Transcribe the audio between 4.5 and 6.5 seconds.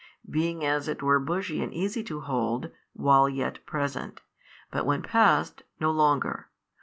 but when passed, no longer.